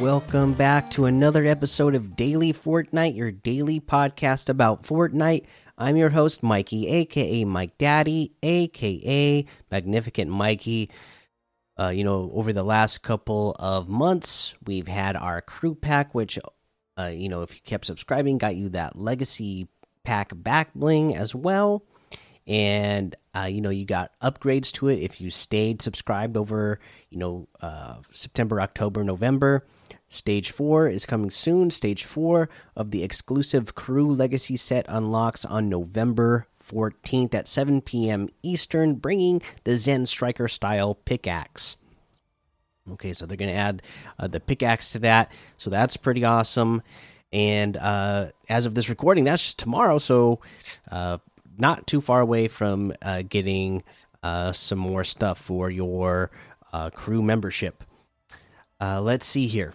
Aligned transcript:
Welcome 0.00 0.54
back 0.54 0.88
to 0.92 1.04
another 1.04 1.44
episode 1.44 1.94
of 1.94 2.16
Daily 2.16 2.54
Fortnite, 2.54 3.14
your 3.14 3.30
daily 3.30 3.80
podcast 3.80 4.48
about 4.48 4.84
Fortnite. 4.84 5.44
I'm 5.76 5.98
your 5.98 6.08
host, 6.08 6.42
Mikey, 6.42 6.88
aka 6.88 7.44
Mike 7.44 7.76
Daddy, 7.76 8.32
aka 8.42 9.44
Magnificent 9.70 10.30
Mikey. 10.30 10.90
Uh, 11.78 11.90
you 11.90 12.02
know, 12.02 12.30
over 12.32 12.54
the 12.54 12.62
last 12.62 13.02
couple 13.02 13.54
of 13.58 13.90
months, 13.90 14.54
we've 14.64 14.88
had 14.88 15.16
our 15.16 15.42
crew 15.42 15.74
pack, 15.74 16.14
which, 16.14 16.38
uh, 16.98 17.10
you 17.12 17.28
know, 17.28 17.42
if 17.42 17.54
you 17.54 17.60
kept 17.60 17.84
subscribing, 17.84 18.38
got 18.38 18.56
you 18.56 18.70
that 18.70 18.96
legacy 18.96 19.68
pack 20.02 20.32
back 20.34 20.72
bling 20.72 21.14
as 21.14 21.34
well. 21.34 21.84
And, 22.50 23.14
uh, 23.32 23.44
you 23.44 23.60
know, 23.60 23.70
you 23.70 23.84
got 23.84 24.10
upgrades 24.20 24.72
to 24.72 24.88
it 24.88 24.96
if 24.96 25.20
you 25.20 25.30
stayed 25.30 25.80
subscribed 25.80 26.36
over, 26.36 26.80
you 27.08 27.16
know, 27.16 27.46
uh, 27.60 27.98
September, 28.10 28.60
October, 28.60 29.04
November. 29.04 29.64
Stage 30.08 30.50
4 30.50 30.88
is 30.88 31.06
coming 31.06 31.30
soon. 31.30 31.70
Stage 31.70 32.04
4 32.04 32.48
of 32.74 32.90
the 32.90 33.04
exclusive 33.04 33.76
Crew 33.76 34.12
Legacy 34.12 34.56
set 34.56 34.84
unlocks 34.88 35.44
on 35.44 35.68
November 35.68 36.48
14th 36.68 37.34
at 37.34 37.46
7 37.46 37.82
p.m. 37.82 38.28
Eastern, 38.42 38.94
bringing 38.94 39.40
the 39.62 39.76
Zen 39.76 40.06
Striker 40.06 40.48
style 40.48 40.96
pickaxe. 40.96 41.76
Okay, 42.90 43.12
so 43.12 43.26
they're 43.26 43.36
going 43.36 43.52
to 43.52 43.56
add 43.56 43.82
uh, 44.18 44.26
the 44.26 44.40
pickaxe 44.40 44.90
to 44.90 44.98
that. 45.00 45.30
So 45.56 45.70
that's 45.70 45.96
pretty 45.96 46.24
awesome. 46.24 46.82
And 47.32 47.76
uh, 47.76 48.30
as 48.48 48.66
of 48.66 48.74
this 48.74 48.88
recording, 48.88 49.22
that's 49.22 49.54
tomorrow. 49.54 49.98
So 49.98 50.40
uh, 50.90 51.18
not 51.58 51.86
too 51.86 52.00
far 52.00 52.20
away 52.20 52.48
from 52.48 52.92
uh, 53.02 53.22
getting 53.28 53.82
uh, 54.22 54.52
some 54.52 54.78
more 54.78 55.04
stuff 55.04 55.38
for 55.38 55.70
your 55.70 56.30
uh, 56.72 56.90
crew 56.90 57.22
membership. 57.22 57.84
let's 58.80 59.26
see 59.26 59.46
here. 59.46 59.74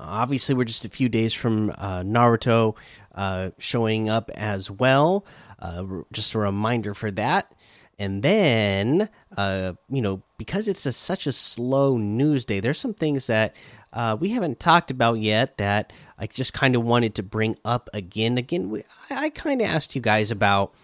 Obviously, 0.00 0.54
we're 0.54 0.64
just 0.64 0.86
a 0.86 0.88
few 0.88 1.08
days 1.08 1.34
from 1.34 1.70
uh, 1.76 2.00
Naruto 2.00 2.74
uh, 3.14 3.50
showing 3.58 4.08
up 4.08 4.30
as 4.30 4.70
well. 4.70 5.26
Uh, 5.58 5.84
just 6.10 6.34
a 6.34 6.38
reminder 6.38 6.94
for 6.94 7.10
that. 7.12 7.52
And 8.00 8.22
then, 8.22 9.10
uh, 9.36 9.74
you 9.90 10.00
know, 10.00 10.22
because 10.38 10.68
it's 10.68 10.86
a, 10.86 10.92
such 10.92 11.26
a 11.26 11.32
slow 11.32 11.98
news 11.98 12.46
day, 12.46 12.58
there's 12.58 12.80
some 12.80 12.94
things 12.94 13.26
that 13.26 13.54
uh, 13.92 14.16
we 14.18 14.30
haven't 14.30 14.58
talked 14.58 14.90
about 14.90 15.18
yet 15.18 15.58
that 15.58 15.92
I 16.18 16.26
just 16.26 16.54
kind 16.54 16.74
of 16.74 16.82
wanted 16.82 17.16
to 17.16 17.22
bring 17.22 17.58
up 17.62 17.90
again. 17.92 18.38
Again, 18.38 18.70
we, 18.70 18.84
I, 19.10 19.24
I 19.24 19.28
kind 19.28 19.60
of 19.60 19.66
asked 19.68 19.94
you 19.94 20.00
guys 20.00 20.30
about. 20.30 20.74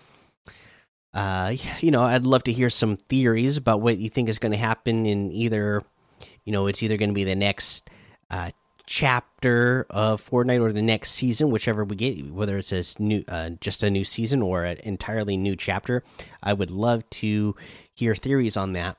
Uh, 1.14 1.54
you 1.80 1.90
know, 1.90 2.02
I'd 2.02 2.26
love 2.26 2.44
to 2.44 2.52
hear 2.52 2.68
some 2.68 2.98
theories 2.98 3.56
about 3.56 3.80
what 3.80 3.96
you 3.96 4.10
think 4.10 4.28
is 4.28 4.38
going 4.38 4.52
to 4.52 4.58
happen 4.58 5.06
in 5.06 5.32
either, 5.32 5.82
you 6.44 6.52
know, 6.52 6.66
it's 6.66 6.82
either 6.82 6.98
going 6.98 7.08
to 7.08 7.14
be 7.14 7.24
the 7.24 7.34
next 7.34 7.88
uh, 8.30 8.50
chapter 8.86 9.86
of 9.90 10.24
Fortnite 10.24 10.60
or 10.60 10.72
the 10.72 10.82
next 10.82 11.10
season, 11.12 11.50
whichever 11.50 11.84
we 11.84 11.96
get, 11.96 12.30
whether 12.30 12.56
it's 12.56 12.72
a 12.72 13.02
new, 13.02 13.24
uh, 13.28 13.50
just 13.60 13.82
a 13.82 13.90
new 13.90 14.04
season 14.04 14.42
or 14.42 14.64
an 14.64 14.78
entirely 14.84 15.36
new 15.36 15.56
chapter. 15.56 16.02
I 16.42 16.52
would 16.52 16.70
love 16.70 17.08
to 17.10 17.56
hear 17.94 18.14
theories 18.14 18.56
on 18.56 18.72
that. 18.74 18.96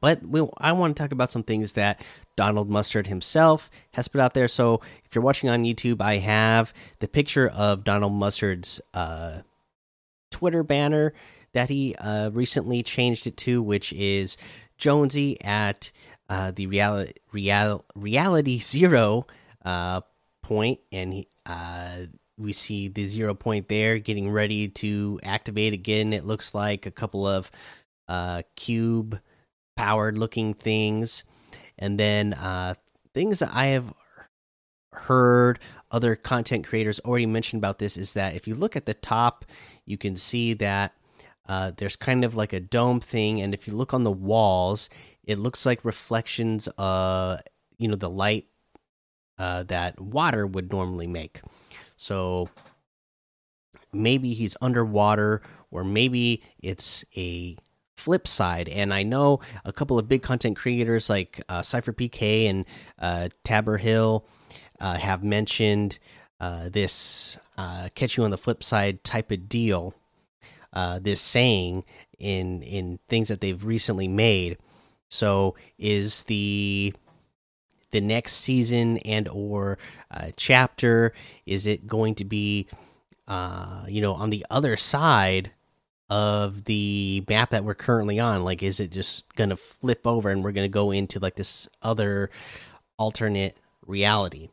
But 0.00 0.22
we, 0.22 0.46
I 0.58 0.72
want 0.72 0.96
to 0.96 1.02
talk 1.02 1.12
about 1.12 1.30
some 1.30 1.42
things 1.42 1.74
that 1.74 2.00
Donald 2.36 2.70
Mustard 2.70 3.08
himself 3.08 3.68
has 3.92 4.08
put 4.08 4.20
out 4.20 4.32
there. 4.34 4.48
So 4.48 4.80
if 5.04 5.14
you're 5.14 5.24
watching 5.24 5.50
on 5.50 5.64
YouTube, 5.64 6.00
I 6.00 6.18
have 6.18 6.72
the 7.00 7.08
picture 7.08 7.48
of 7.48 7.84
Donald 7.84 8.12
Mustard's 8.12 8.80
uh, 8.94 9.40
Twitter 10.30 10.62
banner 10.62 11.14
that 11.52 11.68
he 11.68 11.94
uh, 11.96 12.30
recently 12.30 12.82
changed 12.82 13.26
it 13.26 13.36
to, 13.38 13.60
which 13.60 13.92
is 13.92 14.36
Jonesy 14.76 15.42
at 15.42 15.90
uh, 16.28 16.50
the 16.50 16.66
reality 16.66 17.12
real, 17.32 17.84
reality 17.94 18.58
zero 18.58 19.26
uh, 19.64 20.02
point, 20.42 20.80
and 20.92 21.12
he, 21.12 21.28
uh, 21.46 22.00
we 22.36 22.52
see 22.52 22.88
the 22.88 23.06
zero 23.06 23.34
point 23.34 23.68
there 23.68 23.98
getting 23.98 24.30
ready 24.30 24.68
to 24.68 25.18
activate 25.22 25.72
again. 25.72 26.12
It 26.12 26.24
looks 26.24 26.54
like 26.54 26.86
a 26.86 26.90
couple 26.90 27.26
of 27.26 27.50
uh, 28.08 28.42
cube 28.56 29.18
powered 29.76 30.18
looking 30.18 30.54
things, 30.54 31.24
and 31.78 31.98
then 31.98 32.34
uh, 32.34 32.74
things 33.14 33.38
that 33.38 33.50
I 33.52 33.66
have 33.66 33.92
heard 34.92 35.60
other 35.90 36.16
content 36.16 36.66
creators 36.66 37.00
already 37.00 37.26
mentioned 37.26 37.60
about 37.60 37.78
this 37.78 37.96
is 37.96 38.14
that 38.14 38.34
if 38.34 38.46
you 38.46 38.54
look 38.54 38.76
at 38.76 38.86
the 38.86 38.94
top, 38.94 39.44
you 39.86 39.96
can 39.96 40.16
see 40.16 40.54
that. 40.54 40.92
Uh, 41.48 41.72
there's 41.78 41.96
kind 41.96 42.26
of 42.26 42.36
like 42.36 42.52
a 42.52 42.60
dome 42.60 43.00
thing, 43.00 43.40
and 43.40 43.54
if 43.54 43.66
you 43.66 43.74
look 43.74 43.94
on 43.94 44.04
the 44.04 44.12
walls, 44.12 44.90
it 45.28 45.38
looks 45.38 45.64
like 45.64 45.84
reflections 45.84 46.68
uh 46.78 47.38
you 47.76 47.86
know 47.86 47.94
the 47.94 48.10
light 48.10 48.46
uh 49.38 49.62
that 49.64 50.00
water 50.00 50.46
would 50.46 50.72
normally 50.72 51.06
make. 51.06 51.40
So 51.96 52.48
maybe 53.92 54.32
he's 54.32 54.56
underwater 54.60 55.42
or 55.70 55.84
maybe 55.84 56.42
it's 56.60 57.04
a 57.16 57.56
flip 57.96 58.26
side. 58.26 58.68
And 58.68 58.94
i 58.94 59.02
know 59.02 59.40
a 59.64 59.72
couple 59.72 59.98
of 59.98 60.08
big 60.08 60.22
content 60.22 60.56
creators 60.56 61.10
like 61.10 61.40
uh, 61.48 61.62
Sypher 61.62 61.92
PK 61.92 62.48
and 62.48 62.64
uh, 62.98 63.28
tabber 63.44 63.76
hill 63.76 64.26
uh, 64.80 64.94
have 64.96 65.22
mentioned 65.22 65.98
uh, 66.40 66.68
this 66.68 67.36
uh, 67.58 67.88
catch 67.94 68.16
you 68.16 68.24
on 68.24 68.30
the 68.30 68.38
flip 68.38 68.62
side 68.62 69.02
type 69.04 69.30
of 69.32 69.48
deal 69.48 69.94
uh, 70.72 70.98
this 71.00 71.20
saying 71.20 71.84
in 72.18 72.62
in 72.62 72.98
things 73.08 73.28
that 73.28 73.40
they've 73.40 73.64
recently 73.64 74.08
made 74.08 74.58
so 75.08 75.54
is 75.78 76.24
the 76.24 76.92
the 77.90 78.00
next 78.00 78.32
season 78.34 78.98
and 78.98 79.28
or 79.28 79.78
uh, 80.10 80.28
chapter 80.36 81.12
is 81.46 81.66
it 81.66 81.86
going 81.86 82.14
to 82.14 82.24
be 82.24 82.66
uh, 83.26 83.84
you 83.88 84.00
know 84.00 84.14
on 84.14 84.30
the 84.30 84.44
other 84.50 84.76
side 84.76 85.52
of 86.10 86.64
the 86.64 87.22
map 87.28 87.50
that 87.50 87.64
we're 87.64 87.74
currently 87.74 88.18
on? 88.18 88.44
Like 88.44 88.62
is 88.62 88.80
it 88.80 88.90
just 88.90 89.32
gonna 89.36 89.56
flip 89.56 90.06
over 90.06 90.30
and 90.30 90.42
we're 90.42 90.52
gonna 90.52 90.68
go 90.68 90.90
into 90.90 91.18
like 91.18 91.36
this 91.36 91.68
other 91.82 92.30
alternate 92.98 93.56
reality? 93.86 94.50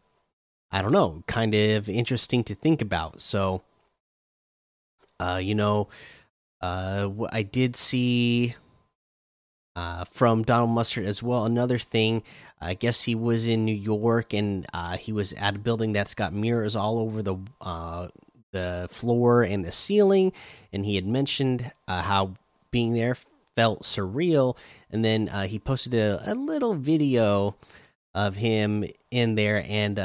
I 0.72 0.82
don't 0.82 0.92
know. 0.92 1.24
Kind 1.28 1.56
of 1.56 1.90
interesting 1.90 2.44
to 2.46 2.56
think 2.56 2.82
about. 2.82 3.22
So 3.22 3.64
uh 5.20 5.40
you 5.42 5.56
know 5.56 5.88
uh 6.62 7.10
i 7.32 7.42
did 7.42 7.74
see 7.74 8.54
uh, 9.76 10.06
from 10.06 10.44
Donald 10.44 10.72
Mustard 10.72 11.06
as 11.06 11.22
well. 11.22 11.46
Another 11.46 11.78
thing, 11.78 12.24
I 12.62 12.74
guess 12.74 13.04
he 13.04 13.16
was 13.16 13.48
in 13.48 13.66
New 13.66 13.76
York 13.76 14.34
and 14.34 14.66
uh, 14.74 14.98
he 14.98 15.12
was 15.12 15.34
at 15.34 15.56
a 15.56 15.60
building 15.60 15.94
that's 15.94 16.14
got 16.14 16.34
mirrors 16.34 16.76
all 16.76 17.00
over 17.00 17.22
the 17.22 17.38
uh, 17.62 18.08
the 18.52 18.88
floor 18.90 19.44
and 19.44 19.66
the 19.66 19.72
ceiling, 19.72 20.32
and 20.72 20.86
he 20.86 20.96
had 20.96 21.06
mentioned 21.06 21.72
uh, 21.90 22.02
how 22.02 22.34
being 22.72 22.94
there 22.94 23.18
felt 23.54 23.82
surreal. 23.82 24.56
And 24.92 25.04
then 25.04 25.28
uh, 25.28 25.46
he 25.46 25.60
posted 25.60 25.94
a, 25.94 26.22
a, 26.26 26.34
little 26.36 26.74
video 26.74 27.58
of 28.14 28.38
him 28.38 28.86
in 29.12 29.36
there, 29.36 29.66
and 29.68 30.00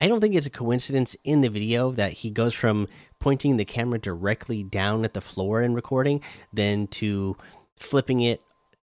I 0.00 0.08
don't 0.08 0.20
think 0.20 0.34
it's 0.34 0.46
a 0.46 0.50
coincidence 0.50 1.14
in 1.22 1.42
the 1.42 1.50
video 1.50 1.92
that 1.92 2.12
he 2.12 2.30
goes 2.30 2.54
from 2.54 2.88
pointing 3.20 3.56
the 3.56 3.64
camera 3.64 4.00
directly 4.00 4.64
down 4.64 5.04
at 5.04 5.14
the 5.14 5.20
floor 5.20 5.60
and 5.60 5.76
recording, 5.76 6.22
then 6.52 6.86
to 6.88 7.36
flipping 7.76 8.22
it 8.22 8.40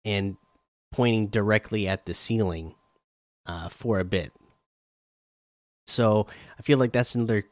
and 0.05 0.37
pointing 0.91 1.27
directly 1.27 1.87
at 1.87 2.05
the 2.05 2.13
ceiling 2.13 2.75
uh, 3.45 3.69
for 3.69 3.99
a 3.99 4.05
bit. 4.05 4.31
So 5.87 6.27
I 6.57 6.61
feel 6.61 6.77
like 6.77 6.93
that's 6.93 7.15
another 7.15 7.43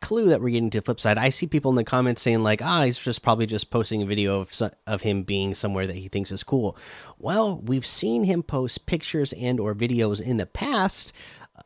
clue 0.00 0.28
that 0.28 0.40
we're 0.40 0.50
getting 0.50 0.70
to 0.70 0.82
flip 0.82 1.00
side. 1.00 1.16
I 1.16 1.30
see 1.30 1.46
people 1.46 1.70
in 1.70 1.76
the 1.76 1.84
comments 1.84 2.22
saying 2.22 2.42
like, 2.42 2.62
"Ah, 2.62 2.84
he's 2.84 2.98
just 2.98 3.22
probably 3.22 3.46
just 3.46 3.70
posting 3.70 4.02
a 4.02 4.06
video 4.06 4.40
of 4.40 4.52
of 4.86 5.02
him 5.02 5.22
being 5.22 5.54
somewhere 5.54 5.86
that 5.86 5.96
he 5.96 6.08
thinks 6.08 6.30
is 6.30 6.44
cool." 6.44 6.76
Well, 7.18 7.60
we've 7.60 7.86
seen 7.86 8.24
him 8.24 8.42
post 8.42 8.86
pictures 8.86 9.32
and 9.32 9.58
or 9.58 9.74
videos 9.74 10.20
in 10.20 10.36
the 10.36 10.46
past 10.46 11.12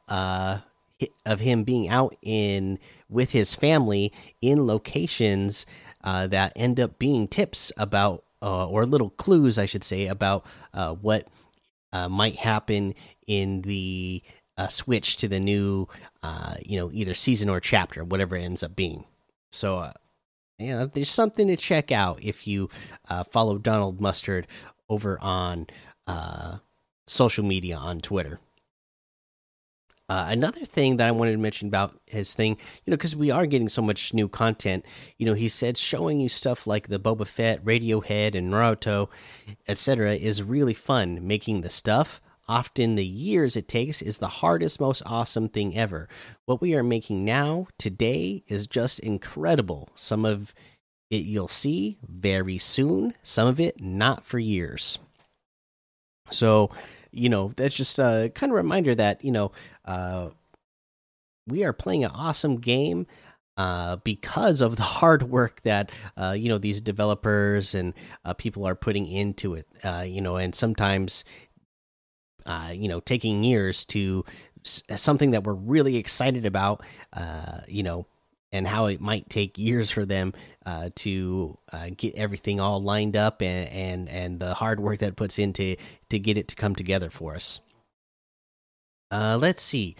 uh, 0.09 0.61
of 1.27 1.41
him 1.41 1.65
being 1.65 1.89
out 1.89 2.17
in 2.23 2.79
with 3.09 3.33
his 3.33 3.55
family 3.55 4.13
in 4.41 4.67
locations 4.67 5.67
uh, 6.05 6.27
that 6.29 6.53
end 6.57 6.79
up 6.81 6.99
being 6.99 7.29
tips 7.29 7.73
about 7.77 8.25
or 8.43 8.87
little 8.87 9.11
clues, 9.11 9.58
I 9.58 9.67
should 9.67 9.85
say, 9.85 10.06
about 10.06 10.46
uh, 10.73 10.94
what 10.94 11.29
uh, 11.93 12.08
might 12.08 12.37
happen 12.37 12.94
in 13.26 13.62
the 13.62 14.23
uh, 14.56 14.69
switch 14.69 15.17
to 15.19 15.29
the 15.29 15.40
new, 15.40 15.88
uh, 16.23 16.55
you 16.64 16.79
know, 16.79 16.90
either 16.93 17.14
season 17.14 17.49
or 17.49 17.61
chapter, 17.61 18.05
whatever 18.05 18.37
it 18.37 18.43
ends 18.43 18.62
up 18.62 18.75
being. 18.76 19.05
So, 19.52 19.79
uh, 19.79 19.93
you 20.58 20.73
know, 20.73 20.87
there's 20.87 21.11
something 21.11 21.46
to 21.49 21.56
check 21.56 21.93
out 21.93 22.23
if 22.23 22.46
you 22.46 22.69
follow 23.31 23.58
Donald 23.58 24.00
Mustard 24.00 24.46
over 24.88 25.19
on 25.20 25.67
social 27.06 27.44
media 27.44 27.76
on 27.76 28.00
Twitter. 28.00 28.40
Uh, 30.09 30.27
another 30.31 30.65
thing 30.65 30.97
that 30.97 31.07
I 31.07 31.11
wanted 31.11 31.33
to 31.33 31.39
mention 31.39 31.69
about 31.69 31.95
his 32.07 32.35
thing, 32.35 32.57
you 32.85 32.91
know, 32.91 32.97
because 32.97 33.15
we 33.15 33.31
are 33.31 33.45
getting 33.45 33.69
so 33.69 33.83
much 33.83 34.15
new 34.15 34.27
content. 34.27 34.87
You 35.19 35.27
know, 35.27 35.35
he 35.35 35.49
said 35.49 35.77
showing 35.77 36.19
you 36.19 36.31
stuff 36.31 36.67
like 36.67 36.89
the 36.89 36.99
Boba 36.99 37.27
Fett, 37.27 37.63
Radiohead, 37.63 38.35
and 38.35 38.51
Naruto, 38.51 39.11
etc., 39.67 40.15
is 40.15 40.43
really 40.43 40.73
fun. 40.73 41.27
Making 41.27 41.61
the 41.61 41.69
stuff 41.69 42.23
often 42.49 42.95
the 42.95 43.05
years 43.05 43.57
it 43.57 43.69
takes 43.69 44.01
is 44.01 44.19
the 44.19 44.29
hardest, 44.29 44.81
most 44.81 45.03
awesome 45.05 45.51
thing 45.51 45.77
ever. 45.77 46.09
What 46.47 46.63
we 46.63 46.75
are 46.75 46.83
making 46.83 47.25
now, 47.27 47.67
today, 47.79 48.43
is 48.49 48.67
just 48.67 49.01
incredible. 49.01 49.91
Some 49.95 50.25
of 50.25 50.55
it 51.11 51.25
you'll 51.25 51.49
see 51.49 51.99
very 52.03 52.57
soon, 52.59 53.15
some 53.23 53.47
of 53.47 53.61
it 53.61 53.81
not 53.81 54.25
for 54.25 54.39
years. 54.39 54.99
So, 56.31 56.71
you 57.11 57.29
know, 57.29 57.53
that's 57.57 57.75
just 57.75 57.99
a 57.99 58.31
kind 58.35 58.53
of 58.53 58.57
reminder 58.57 58.95
that, 58.95 59.25
you 59.25 59.33
know, 59.33 59.53
uh, 59.85 60.29
we 61.47 61.65
are 61.65 61.73
playing 61.73 62.05
an 62.05 62.11
awesome 62.11 62.57
game. 62.57 63.07
Uh, 63.57 63.97
because 64.05 64.61
of 64.61 64.77
the 64.77 64.83
hard 64.85 65.25
work 65.25 65.61
that 65.63 65.91
uh, 66.17 66.31
you 66.31 66.49
know 66.49 66.59
these 66.59 66.81
developers 66.81 67.75
and 67.75 67.93
uh, 68.25 68.33
people 68.33 68.65
are 68.65 68.77
putting 68.77 69.09
into 69.09 69.55
it, 69.55 69.67
uh, 69.83 70.05
you 70.07 70.21
know, 70.21 70.37
and 70.37 70.55
sometimes 70.55 71.25
uh, 72.47 72.71
you 72.73 72.87
know 72.87 73.01
taking 73.01 73.43
years 73.43 73.85
to 73.85 74.25
something 74.63 75.33
that 75.33 75.43
we're 75.43 75.55
really 75.55 75.97
excited 75.97 76.47
about, 76.47 76.83
uh, 77.15 77.61
you 77.67 77.83
know, 77.83 78.07
and 78.53 78.67
how 78.67 78.87
it 78.87 79.00
might 79.00 79.29
take 79.29 79.59
years 79.59 79.91
for 79.91 80.05
them 80.05 80.33
uh, 80.65 80.91
to 80.97 81.59
uh, 81.73 81.91
get 81.97 82.15
everything 82.15 82.61
all 82.61 82.83
lined 82.83 83.17
up 83.17 83.43
and 83.43 83.69
and 83.69 84.09
and 84.09 84.41
the 84.41 84.55
hard 84.55 84.81
work 84.81 85.00
that 85.00 85.17
puts 85.17 85.39
into 85.39 85.77
to 86.09 86.19
get 86.19 86.39
it 86.39 86.49
to 86.49 86.56
come 86.56 86.75
together 86.75 87.11
for 87.11 87.35
us. 87.35 87.61
Uh, 89.11 89.39
let's 89.41 89.62
see. 89.62 89.97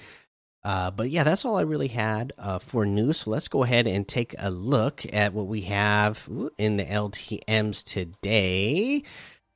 Uh, 0.65 0.91
but 0.91 1.09
yeah, 1.09 1.25
that's 1.25 1.45
all 1.45 1.57
I 1.57 1.63
really 1.63 1.89
had 1.89 2.33
uh, 2.37 2.59
for 2.59 2.85
news. 2.85 3.19
So 3.19 3.31
let's 3.31 3.49
go 3.49 3.63
ahead 3.63 3.87
and 3.87 4.07
take 4.07 4.35
a 4.39 4.51
look 4.51 5.03
at 5.13 5.33
what 5.33 5.47
we 5.47 5.63
have 5.63 6.29
in 6.59 6.77
the 6.77 6.85
LTM's 6.85 7.85
today. 7.85 9.05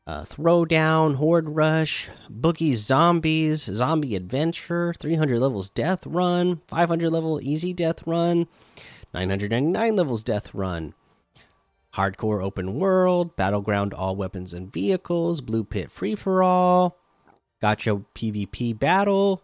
Uh, 0.04 0.24
Throwdown, 0.24 1.14
Horde 1.14 1.48
Rush, 1.48 2.08
Boogie 2.28 2.74
Zombies, 2.74 3.62
Zombie 3.62 4.16
Adventure, 4.16 4.92
300 4.98 5.38
levels 5.38 5.70
Death 5.70 6.04
Run, 6.06 6.60
500 6.66 7.08
level 7.08 7.40
Easy 7.40 7.72
Death 7.72 8.04
Run, 8.04 8.48
999 9.14 9.94
levels 9.94 10.24
Death 10.24 10.52
Run, 10.54 10.94
Hardcore 11.94 12.42
Open 12.42 12.80
World, 12.80 13.36
Battleground 13.36 13.94
All 13.94 14.16
Weapons 14.16 14.52
and 14.52 14.72
Vehicles, 14.72 15.40
Blue 15.40 15.62
Pit 15.62 15.88
Free 15.88 16.16
for 16.16 16.42
All, 16.42 16.98
Gotcha 17.60 18.02
PvP 18.16 18.76
Battle, 18.76 19.40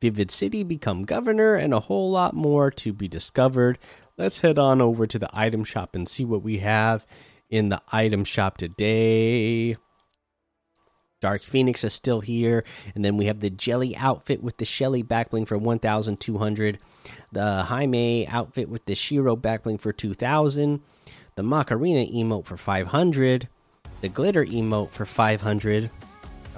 Vivid 0.00 0.30
City 0.30 0.62
Become 0.62 1.04
Governor, 1.04 1.56
and 1.56 1.74
a 1.74 1.80
whole 1.80 2.12
lot 2.12 2.32
more 2.32 2.70
to 2.70 2.92
be 2.92 3.08
discovered. 3.08 3.80
Let's 4.16 4.42
head 4.42 4.56
on 4.56 4.80
over 4.80 5.08
to 5.08 5.18
the 5.18 5.30
item 5.32 5.64
shop 5.64 5.96
and 5.96 6.08
see 6.08 6.24
what 6.24 6.44
we 6.44 6.58
have 6.58 7.04
in 7.50 7.68
the 7.68 7.80
item 7.92 8.24
shop 8.24 8.56
today. 8.56 9.76
Dark 11.20 11.42
Phoenix 11.42 11.84
is 11.84 11.94
still 11.94 12.20
here, 12.20 12.64
and 12.94 13.02
then 13.02 13.16
we 13.16 13.24
have 13.26 13.40
the 13.40 13.48
Jelly 13.48 13.96
outfit 13.96 14.42
with 14.42 14.58
the 14.58 14.66
Shelly 14.66 15.02
backbling 15.02 15.46
for 15.46 15.56
1,200, 15.56 16.78
the 17.32 17.62
Jaime 17.62 18.28
outfit 18.28 18.68
with 18.68 18.84
the 18.84 18.94
Shiro 18.94 19.34
backbling 19.34 19.80
for 19.80 19.90
2,000, 19.90 20.82
the 21.36 21.42
Macarena 21.42 22.04
emote 22.04 22.44
for 22.44 22.58
500, 22.58 23.48
the 24.02 24.08
Glitter 24.10 24.44
emote 24.44 24.90
for 24.90 25.06
500. 25.06 25.90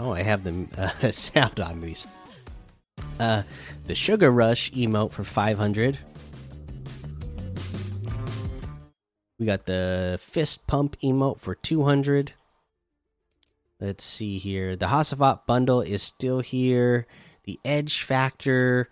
Oh, 0.00 0.10
I 0.10 0.22
have 0.22 0.42
them 0.42 0.68
uh, 0.76 0.88
sound 1.12 1.60
on 1.60 1.80
these. 1.80 2.04
Uh, 3.20 3.44
the 3.86 3.94
Sugar 3.94 4.32
Rush 4.32 4.72
emote 4.72 5.12
for 5.12 5.22
500. 5.22 5.98
We 9.38 9.46
got 9.46 9.66
the 9.66 10.18
fist 10.20 10.66
pump 10.66 10.96
emote 11.00 11.38
for 11.38 11.54
200. 11.54 12.32
Let's 13.80 14.04
see 14.04 14.38
here. 14.38 14.76
The 14.76 14.86
Hasavat 14.86 15.46
bundle 15.46 15.82
is 15.82 16.02
still 16.02 16.40
here. 16.40 17.06
The 17.44 17.60
Edge 17.64 18.02
Factor 18.02 18.88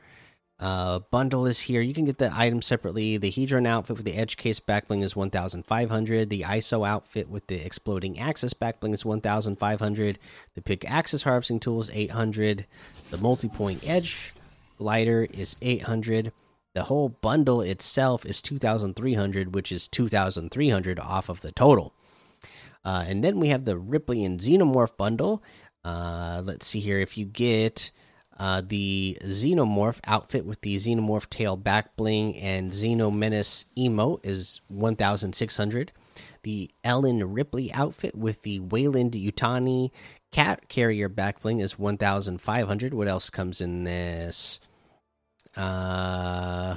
uh, 0.61 1.00
bundle 1.11 1.46
is 1.46 1.61
here. 1.61 1.81
You 1.81 1.94
can 1.94 2.05
get 2.05 2.19
the 2.19 2.31
item 2.35 2.61
separately. 2.61 3.17
The 3.17 3.32
Hedron 3.32 3.67
outfit 3.67 3.96
with 3.96 4.05
the 4.05 4.14
Edge 4.14 4.37
Case 4.37 4.61
backbling 4.61 5.02
is 5.02 5.17
1,500. 5.17 6.29
The 6.29 6.43
ISO 6.43 6.87
outfit 6.87 7.31
with 7.31 7.47
the 7.47 7.64
Exploding 7.64 8.20
Axis 8.20 8.52
backbling 8.52 8.93
is 8.93 9.05
1,500. 9.05 10.19
The 10.55 10.62
Pick 10.62 10.88
Axis 10.88 11.23
Harvesting 11.23 11.61
Tool 11.61 11.81
is 11.81 11.90
800. 11.90 12.67
The 13.11 13.19
Multi 13.19 13.49
Point 13.49 13.81
Edge 13.88 14.35
Glider 14.76 15.26
is 15.32 15.56
800 15.62 16.32
the 16.75 16.85
whole 16.85 17.09
bundle 17.09 17.61
itself 17.61 18.26
is 18.26 18.43
2300 18.43 19.55
which 19.55 19.73
is 19.73 19.88
2300 19.88 20.99
off 20.99 21.29
of 21.29 21.41
the 21.41 21.53
total. 21.53 21.94
Uh, 22.85 23.05
and 23.09 23.25
then 23.25 23.41
we 23.41 23.49
have 23.49 23.65
the 23.65 23.79
ripley 23.79 24.25
and 24.25 24.41
xenomorph 24.41 24.97
bundle. 24.97 25.43
Uh, 25.85 26.43
let's 26.44 26.67
see 26.67 26.81
here. 26.81 26.99
If 26.99 27.17
you 27.17 27.25
get 27.25 27.91
uh, 28.38 28.62
the 28.67 29.17
xenomorph 29.23 30.00
outfit 30.05 30.44
with 30.44 30.61
the 30.62 30.76
xenomorph 30.76 31.31
tail 31.31 31.56
back 31.56 31.97
bling 31.97 32.37
and 32.37 32.73
xenomenace 32.73 33.65
emote 33.79 34.21
is 34.25 34.61
1600 34.69 35.93
the 36.43 36.71
ellen 36.82 37.32
ripley 37.32 37.73
outfit 37.73 38.15
with 38.17 38.43
the 38.43 38.59
Weyland 38.59 39.12
Yutani 39.12 39.91
cat 40.32 40.69
carrier 40.69 41.09
back 41.09 41.41
bling 41.43 41.61
is 41.61 41.79
1500 41.79 42.93
what 42.93 43.06
else 43.06 43.31
comes 43.31 43.61
in 43.61 43.85
this 43.85 44.59
uh, 45.56 46.76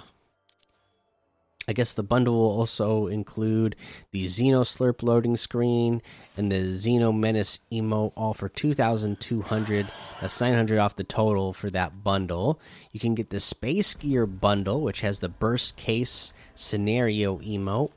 I 1.70 1.74
guess 1.74 1.94
the 1.94 2.04
bundle 2.04 2.36
will 2.36 2.60
also 2.60 3.08
include 3.08 3.76
the 4.12 4.24
Xeno 4.24 4.62
Slurp 4.62 5.04
loading 5.04 5.36
screen 5.36 6.02
and 6.38 6.50
the 6.50 6.64
Xeno 6.70 7.18
Menace 7.18 7.60
emote, 7.70 8.14
all 8.16 8.34
for 8.34 8.48
2,200. 8.48 9.92
That's 10.22 10.40
900 10.40 10.80
off 10.80 10.96
the 10.96 11.04
total 11.04 11.52
for 11.52 11.70
that 11.72 12.06
bundle. 12.06 12.62
You 12.94 13.02
can 13.02 13.16
get 13.16 13.32
the 13.32 13.42
Space 13.42 13.96
Gear 13.96 14.26
bundle, 14.26 14.80
which 14.82 15.02
has 15.02 15.20
the 15.20 15.28
Burst 15.28 15.76
Case 15.76 16.32
Scenario 16.56 17.40
emote, 17.40 17.92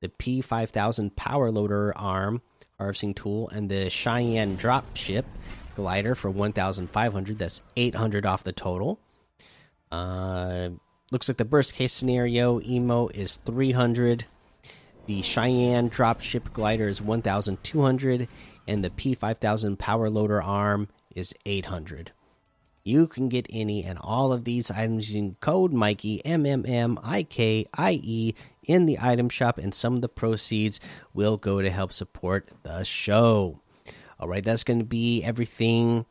the 0.00 0.10
P5000 0.10 1.16
Power 1.16 1.50
Loader 1.50 1.96
arm 1.96 2.42
harvesting 2.78 3.14
tool, 3.14 3.48
and 3.48 3.70
the 3.70 3.88
Cheyenne 3.88 4.58
Dropship 4.58 5.24
glider 5.74 6.14
for 6.14 6.30
1,500. 6.30 7.38
That's 7.38 7.62
800 7.76 8.26
off 8.26 8.44
the 8.44 8.52
total. 8.52 8.98
Uh, 9.96 10.68
looks 11.10 11.28
like 11.28 11.38
the 11.38 11.44
worst 11.44 11.72
case 11.74 11.92
scenario 11.92 12.60
emo 12.60 13.08
is 13.08 13.38
300. 13.38 14.26
The 15.06 15.22
Cheyenne 15.22 15.88
dropship 15.88 16.52
glider 16.52 16.88
is 16.88 17.00
1,200, 17.00 18.28
and 18.68 18.84
the 18.84 18.90
P5000 18.90 19.78
power 19.78 20.10
loader 20.10 20.42
arm 20.42 20.88
is 21.14 21.32
800. 21.46 22.12
You 22.84 23.06
can 23.06 23.28
get 23.28 23.46
any 23.48 23.84
and 23.84 23.98
all 24.00 24.32
of 24.32 24.44
these 24.44 24.70
items 24.70 25.08
using 25.08 25.36
code 25.40 25.72
Mikey 25.72 26.24
M 26.24 26.44
M 26.44 26.64
M 26.66 26.98
I 27.02 27.22
K 27.22 27.66
I 27.74 28.00
E 28.02 28.34
in 28.64 28.86
the 28.86 28.98
item 29.00 29.28
shop, 29.28 29.58
and 29.58 29.72
some 29.72 29.94
of 29.94 30.02
the 30.02 30.08
proceeds 30.08 30.78
will 31.14 31.36
go 31.36 31.62
to 31.62 31.70
help 31.70 31.92
support 31.92 32.50
the 32.64 32.84
show. 32.84 33.60
All 34.20 34.28
right, 34.28 34.44
that's 34.44 34.62
going 34.62 34.78
to 34.78 34.84
be 34.84 35.22
everything 35.24 36.06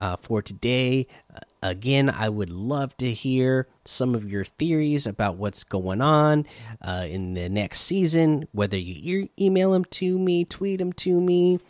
uh, 0.00 0.16
for 0.16 0.42
today. 0.42 1.06
Uh, 1.34 1.40
again, 1.62 2.10
I 2.10 2.28
would 2.28 2.50
love 2.50 2.96
to 2.98 3.10
hear 3.10 3.68
some 3.84 4.14
of 4.14 4.30
your 4.30 4.44
theories 4.44 5.06
about 5.06 5.36
what's 5.36 5.64
going 5.64 6.00
on 6.00 6.46
uh, 6.82 7.06
in 7.08 7.34
the 7.34 7.48
next 7.48 7.80
season. 7.80 8.48
Whether 8.52 8.78
you 8.78 9.24
e 9.24 9.30
email 9.46 9.72
them 9.72 9.84
to 9.86 10.18
me, 10.18 10.44
tweet 10.44 10.78
them 10.78 10.92
to 10.94 11.20
me, 11.20 11.60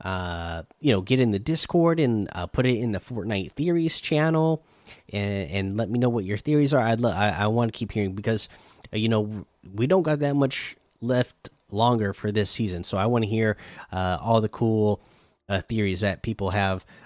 uh, 0.00 0.62
you 0.80 0.92
know, 0.92 1.00
get 1.00 1.20
in 1.20 1.30
the 1.30 1.38
Discord 1.38 2.00
and 2.00 2.28
uh, 2.32 2.46
put 2.46 2.66
it 2.66 2.76
in 2.76 2.92
the 2.92 3.00
Fortnite 3.00 3.52
Theories 3.52 4.00
channel, 4.00 4.64
and, 5.12 5.50
and 5.50 5.76
let 5.76 5.90
me 5.90 5.98
know 5.98 6.08
what 6.08 6.24
your 6.24 6.38
theories 6.38 6.74
are. 6.74 6.82
I'd 6.82 7.04
I, 7.04 7.42
I 7.42 7.46
want 7.48 7.72
to 7.72 7.78
keep 7.78 7.92
hearing 7.92 8.14
because 8.14 8.48
uh, 8.92 8.96
you 8.96 9.08
know 9.08 9.46
we 9.74 9.86
don't 9.86 10.02
got 10.02 10.20
that 10.20 10.34
much 10.34 10.76
left 11.00 11.50
longer 11.70 12.12
for 12.12 12.32
this 12.32 12.50
season, 12.50 12.84
so 12.84 12.96
I 12.96 13.06
want 13.06 13.24
to 13.24 13.30
hear 13.30 13.56
all 13.92 14.40
the 14.40 14.48
cool 14.48 15.00
theories 15.68 16.00
that 16.00 16.22
people 16.22 16.50
have 16.50 16.84